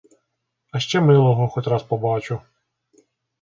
[0.71, 2.39] А ще милого хоч раз побачу.